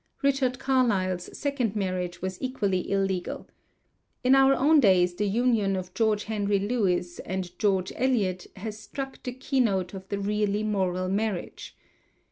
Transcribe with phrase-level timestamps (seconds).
[0.23, 3.47] Richard Carlile's second marriage was equally illegal.
[4.23, 9.21] In our own days the union of George Henry Lewes and George Eliot has struck
[9.21, 11.77] the key note of the really moral marriage.